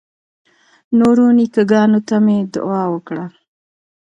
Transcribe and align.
نورو 0.97 1.25
نیکه 1.37 1.63
ګانو 1.71 1.99
ته 2.07 2.15
مې 2.25 2.37
دعا 2.53 2.83
وکړه. 2.93 3.25